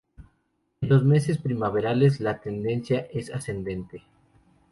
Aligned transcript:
En 0.81 0.89
los 0.89 1.05
meses 1.05 1.37
primaverales 1.37 2.21
la 2.21 2.39
tendencia 2.41 3.05
es 3.13 3.29
ascendente. 3.29 4.01